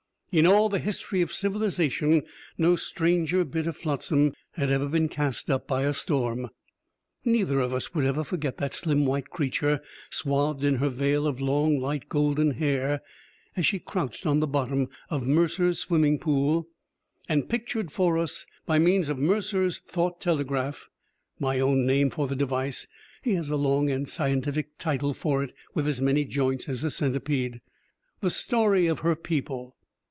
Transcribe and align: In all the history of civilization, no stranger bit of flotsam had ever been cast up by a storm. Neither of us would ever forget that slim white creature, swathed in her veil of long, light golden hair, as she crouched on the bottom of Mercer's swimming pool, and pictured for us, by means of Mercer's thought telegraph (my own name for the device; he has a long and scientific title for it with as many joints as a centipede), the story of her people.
In 0.33 0.47
all 0.47 0.69
the 0.69 0.79
history 0.79 1.21
of 1.21 1.33
civilization, 1.33 2.23
no 2.57 2.77
stranger 2.77 3.43
bit 3.43 3.67
of 3.67 3.75
flotsam 3.75 4.33
had 4.51 4.71
ever 4.71 4.87
been 4.87 5.09
cast 5.09 5.51
up 5.51 5.67
by 5.67 5.83
a 5.83 5.91
storm. 5.91 6.47
Neither 7.25 7.59
of 7.59 7.73
us 7.73 7.93
would 7.93 8.05
ever 8.05 8.23
forget 8.23 8.55
that 8.55 8.73
slim 8.73 9.05
white 9.05 9.29
creature, 9.29 9.81
swathed 10.09 10.63
in 10.63 10.75
her 10.75 10.87
veil 10.87 11.27
of 11.27 11.41
long, 11.41 11.81
light 11.81 12.07
golden 12.07 12.51
hair, 12.51 13.01
as 13.57 13.65
she 13.65 13.77
crouched 13.77 14.25
on 14.25 14.39
the 14.39 14.47
bottom 14.47 14.87
of 15.09 15.27
Mercer's 15.27 15.79
swimming 15.79 16.17
pool, 16.17 16.69
and 17.27 17.49
pictured 17.49 17.91
for 17.91 18.17
us, 18.17 18.45
by 18.65 18.79
means 18.79 19.09
of 19.09 19.17
Mercer's 19.19 19.79
thought 19.79 20.21
telegraph 20.21 20.87
(my 21.39 21.59
own 21.59 21.85
name 21.85 22.09
for 22.09 22.29
the 22.29 22.37
device; 22.37 22.87
he 23.21 23.33
has 23.33 23.49
a 23.49 23.57
long 23.57 23.89
and 23.89 24.07
scientific 24.07 24.77
title 24.77 25.13
for 25.13 25.43
it 25.43 25.51
with 25.73 25.89
as 25.89 26.01
many 26.01 26.23
joints 26.23 26.69
as 26.69 26.85
a 26.85 26.89
centipede), 26.89 27.59
the 28.21 28.29
story 28.29 28.87
of 28.87 28.99
her 28.99 29.17
people. 29.17 29.75